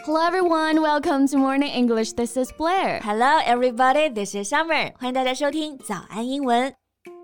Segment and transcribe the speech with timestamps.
[0.00, 2.12] Hello everyone, welcome to Morning English.
[2.12, 3.00] This is Blair.
[3.02, 4.92] Hello everybody, this is Summer.
[4.98, 6.79] 欢迎大家收听早安英文。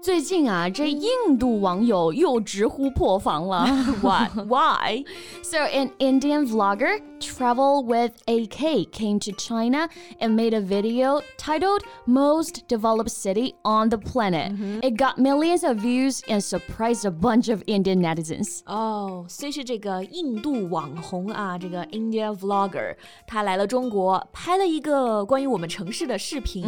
[0.06, 3.66] 最近啊，这印度网友又直呼破防了。
[4.02, 4.32] What?
[4.48, 5.04] Why?
[5.44, 9.88] So, an Indian vlogger, Travel with AK, came to China
[10.18, 14.52] and made a video titled Most Developed City on the Planet.
[14.82, 18.62] It got millions of views and surprised a bunch of Indian netizens.
[18.66, 22.96] 哦，虽是这个印度网红啊，这个 India vlogger，
[23.28, 26.64] 他来了中国，拍了一个关于我们城市的视频，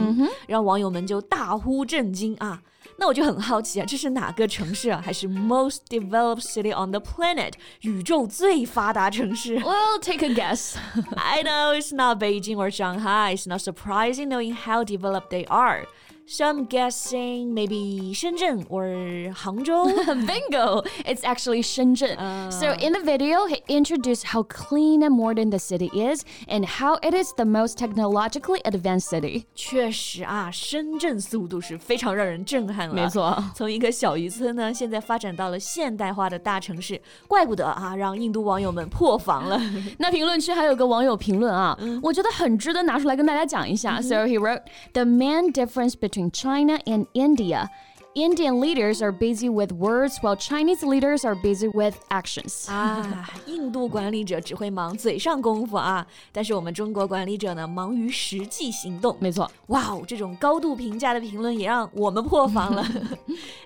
[0.46, 2.62] 让网友们就大呼震惊啊。
[2.96, 5.02] 那我就很好奇啊，这是哪个城市啊？
[5.04, 10.76] 还是 most developed city on the planet 宇宙最发达城市 Well, take a guess.
[11.16, 13.36] ？I know it's not Beijing or Shanghai.
[13.36, 15.86] It's not surprising knowing how developed they are.
[16.28, 18.86] So I'm guessing maybe Shenzhen or
[19.34, 20.26] Hangzhou.
[20.26, 20.82] Bingo!
[21.04, 22.16] It's actually Shenzhen.
[22.50, 26.94] So, in the video, he introduced how clean and modern the city is and how
[27.02, 29.44] it is the most technologically advanced city.
[29.54, 32.94] 确实啊，深圳速度是非常让人震撼了。
[32.94, 39.60] 没错从一个小渔村呢，现在发展到了现代化的大城市，怪不得啊，让印度网友们破防了。
[39.98, 44.00] 那评论区还有个网友评论啊，我觉得很值得拿出来跟大家讲一下。
[44.00, 44.62] So he wrote,
[44.94, 47.68] "The main difference between China and India."
[48.16, 52.70] Indian leaders are busy with words while Chinese leaders are busy with actions.
[52.70, 59.16] 啊，印度管理者只会忙嘴上功夫啊，但是我们中国管理者呢，忙于实际行动。
[59.18, 62.86] 没错，哇哦，这种高度评价的评论也让我们破防了。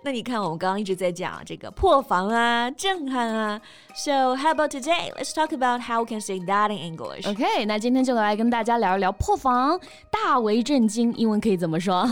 [0.03, 3.61] 那你看，我们刚刚一直在讲这个破防啊、震撼啊。
[3.95, 5.13] So how about today?
[5.15, 7.29] Let's talk about how we can say that in English.
[7.29, 9.79] OK，那今天就来跟大家聊一聊破防、
[10.11, 12.09] 大为震惊，英文可以怎么说？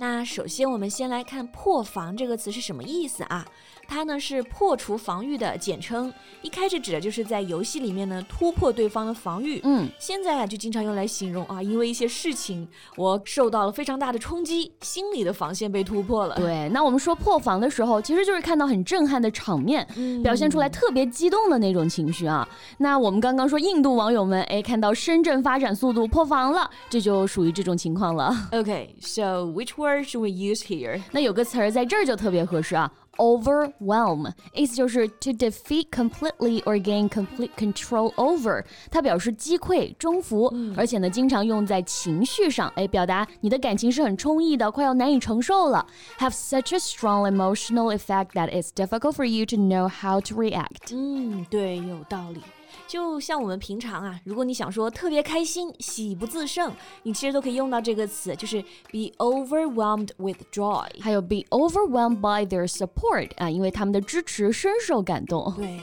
[0.00, 3.44] 那首先，我们先来看“破防”这个词是什么意思啊？
[3.88, 9.60] 它呢是破除防御的简称，一开始指的就是在游戏里面呢突破对方的防御。
[9.64, 16.36] 嗯，现在啊就经常用来形容啊，因为一些事情我受到了非常大的冲击，心理的防线被突破了。
[16.36, 19.88] 对，那我们说破防的时候，其实就是看到很震撼的场面，
[20.22, 22.46] 表现出来特别激动的那种情绪啊。
[22.76, 28.30] 那我们刚刚说印度网友们，哎，看到深圳发展速度破防了，这就属于这种情况了。
[28.52, 31.01] Okay, so which word should we use here?
[31.11, 32.91] 那有个词儿在这儿就特别合适啊。
[33.17, 45.85] Overwhelm 意思就是 to defeat completely or gain complete control over，它表示击溃、征服，而且呢，经常用在情绪上，哎，表达你的感情是很充溢的，快要难以承受了。
[46.17, 50.91] Have such a strong emotional effect that it's difficult for you to know how to react。
[50.91, 52.41] 嗯，对，有道理。
[52.86, 56.72] 就像我们平常啊，如果你想说特别开心、喜不自胜，
[57.02, 60.86] 你其实都可以用到这个词，就是 be overwhelmed with joy。
[61.00, 65.52] 还有 be overwhelmed by their support 啊，因为他们的支持深受感动。
[65.56, 65.78] 对，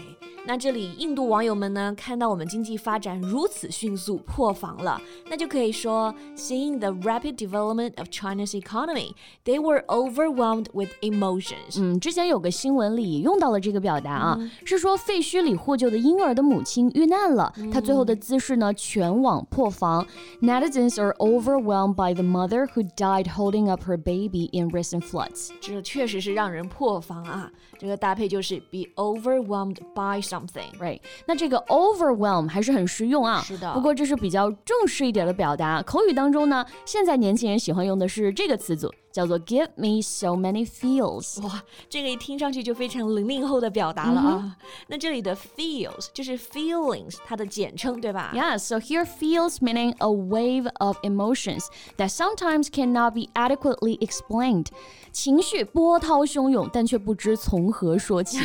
[0.46, 9.12] 那这里印度网友们呢，看到我们经济发展如此迅速，破防了，那就可以说，seeing the rapid development of China's economy,
[9.44, 11.78] they were overwhelmed with emotions。
[11.78, 20.04] 嗯，之前有个新闻里也用到了这个表达啊，是说废墟里获救的婴儿的母亲遇难了，她最后的姿势呢全网破防。
[20.40, 25.50] Netizens are overwhelmed by the mother who died holding up her baby in recent floods。
[25.60, 27.50] 这确实是让人破防啊！
[27.78, 30.77] 这个搭配就是 be overwhelmed by something。
[30.79, 33.41] Right，那这个 overwhelm 还是很实用啊。
[33.41, 35.81] 是的不过这是比较正式一点的表达。
[35.81, 41.42] 口语当中呢，现在年轻人喜欢用的是这个词组，叫做 give me so many feels。
[41.42, 44.56] 哇，这个一听上去就非常零零后的表达了啊。
[44.86, 51.66] 那这里的 feels 就是 feelings 它的简称，对吧 Yeah, so here feels meaning a wave of emotions
[51.96, 54.66] that sometimes cannot be adequately explained.
[55.12, 58.38] 情绪波涛汹涌，但却不知从何说起。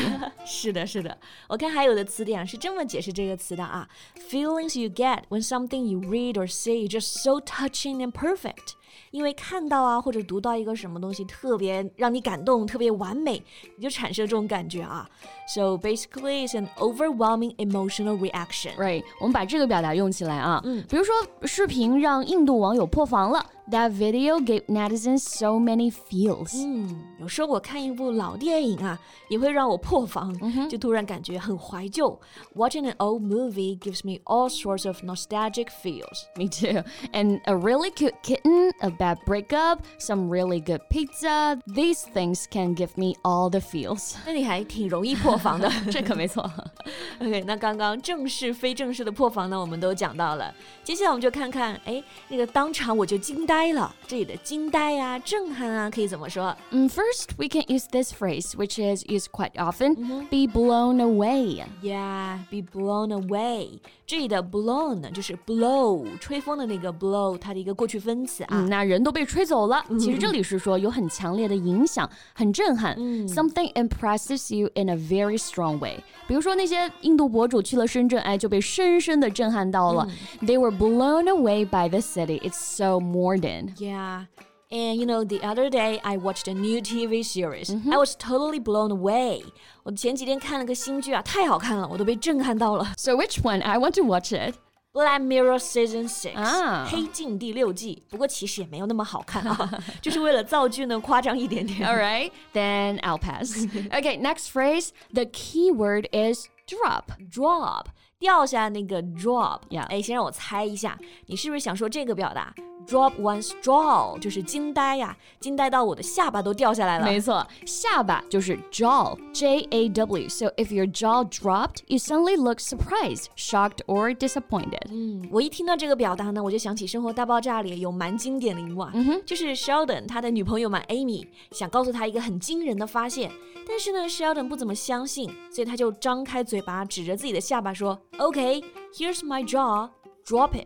[0.45, 1.15] 是的，是的。
[1.47, 3.87] 我看还有的词典是这么解释这个词的啊：
[4.29, 8.73] feelings you get when something you read or see is just so touching and perfect。
[9.10, 13.42] 因为看到啊或者读到一个什么东西特别让你感动、特别完美，
[13.76, 15.08] 你就产生这种感觉啊。
[15.54, 18.76] So basically, it's an overwhelming emotional reaction.
[18.76, 20.60] Right，我们把这个表达用起来啊。
[20.64, 23.44] 嗯，比如说视频让印度网友破防了。
[23.71, 26.53] That video gave netizens so many feels。
[26.53, 26.87] 嗯，
[27.19, 30.31] 有时候我看一部老电影啊，也会让我破防，
[30.69, 32.19] 就突然感觉很怀旧。
[32.53, 36.25] Watching an old movie gives me all sorts of nostalgic feels.
[36.35, 36.83] Me too.
[37.11, 41.59] And a really cute kitten, a bad breakup, some really good pizza.
[41.65, 44.15] These things can give me all the feels.
[44.27, 45.71] 那你还挺容易破防的。
[45.91, 46.47] 这可没错。
[47.20, 50.54] OK，那刚刚正式、非正式的破防呢，我们都讲到了。
[50.82, 53.94] 接下来我们就看看，哎，那个当场我就惊呆了。
[54.06, 56.56] 这里的惊呆啊、震撼啊，可以怎么说？
[56.70, 59.94] 嗯，First we can use this phrase, which is used quite often,
[60.28, 61.64] be blown away.
[61.82, 63.78] Yeah, be blown away.
[64.06, 68.48] 这里的 blown 呢，就是 blow 吹风的那个 blow，它的一个过去分词啊。
[68.50, 69.84] 嗯，那人都被吹走了。
[69.98, 72.96] 其实这里是说有很强烈的影响，很震撼。
[73.28, 76.02] Something impresses you in a very strong way。
[76.26, 80.07] 比如说那些印度博主去了深圳，哎，就被深深的震撼到了。
[80.41, 82.39] They were blown away by the city.
[82.41, 83.75] It's so modern.
[83.77, 84.25] Yeah.
[84.71, 87.71] And you know, the other day I watched a new TV series.
[87.89, 89.43] I was totally blown away.
[89.83, 92.93] 我前几天看了个新剧啊，太好看了，我都被震撼到了。
[92.97, 93.61] So which one?
[93.61, 94.55] I want to watch it.
[94.91, 98.01] Black Mirror Season Six，、啊黑镜第六季。
[98.09, 99.69] 不过其实也没有那么好看啊，
[100.01, 101.81] 就是为了造句呢夸张一点点。
[101.81, 103.67] All right, then I'll pass.
[103.91, 104.91] okay, next phrase.
[105.13, 107.04] The key word is drop.
[107.30, 107.86] drop
[108.18, 112.54] 掉下那个 drop，Yeah 哎，先让我猜一下，你是不是想说这个表达
[112.86, 117.04] ？drop one's jaw 就是惊呆呀，惊呆到我的下巴都掉下来了。
[117.04, 120.28] 没错，下巴就是 jaw, J A W.
[120.28, 124.88] So if your jaw dropped, you suddenly look surprised, shocked, or disappointed.
[124.90, 128.92] 嗯，我一听到这个表达呢，我就想起《生活大爆炸》里有蛮经典的一幕啊，
[129.24, 133.30] 就是 Sheldon 他的女朋友嘛 Amy 想告诉他一个很惊人的发现，
[133.68, 139.88] 但是呢 Sheldon 不怎么相信，所以他就张开嘴巴指着自己的下巴说：“OK，here's、my jaw。”
[140.27, 140.65] Drop it，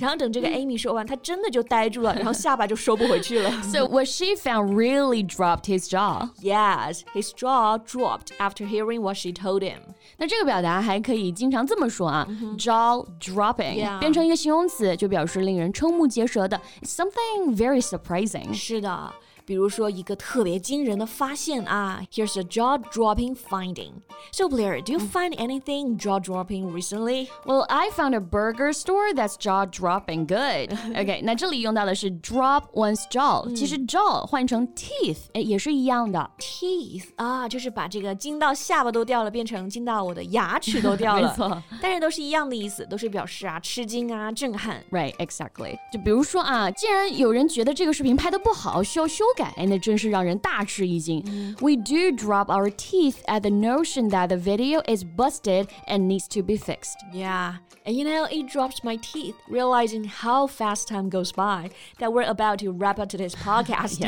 [0.00, 3.50] 然后等这个 Amy 说完，他真的就呆住了，然后下巴就收不回去了。
[3.62, 6.30] So what she found really dropped his jaw.
[6.40, 9.80] Yes, his jaw dropped after hearing what she told him.
[10.16, 12.26] 那这个表达还可以经常这么说啊、
[12.56, 18.54] jaw dropping Yeah 变成一个形容词，就表示令人瞠目结舌的，something very surprising。
[18.54, 19.12] 是的，
[19.48, 23.92] 比如说一个特别惊人的发现啊，Here's a jaw-dropping finding.
[24.32, 27.28] So Blair, do you find anything jaw-dropping recently?
[27.44, 30.74] Well, I found a burger store that's jaw dropping good.
[30.96, 36.30] OK，那这里用到的是 drop one's jaw，、其实 jaw 换成 teeth，哎，也是一样的。
[36.38, 41.28] Teeth 啊，就是把这个惊到下巴都掉了，变成惊到我的牙齿都掉了。
[41.28, 44.82] 没错，但是都是一样的意思，都是表示啊吃惊啊震撼。
[44.90, 45.76] Right, exactly.
[45.92, 51.22] 就比如说啊，既然有人觉得这个视频拍的不好，需要修 改，哎，那真是让人大吃一惊。
[51.60, 56.42] We do drop our teeth at the notion that the video is busted and needs to
[56.42, 56.96] be fixed.
[57.12, 57.54] Yeah,
[57.84, 62.28] and you know, it drops my teeth realizing how fast time goes by that we're
[62.28, 64.00] about to wrap up today's podcast.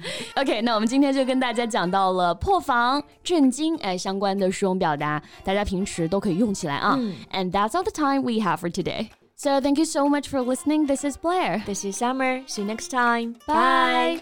[0.35, 6.97] OK，那我们今天就跟大家讲到了破防、震惊哎相关的实用表达，大家平时都可以用起来啊。
[7.31, 9.09] And that's all the time we have for today.
[9.35, 10.85] So thank you so much for listening.
[10.85, 11.63] This is Blair.
[11.65, 12.43] This is Summer.
[12.45, 13.37] See you next time.
[13.47, 14.21] Bye.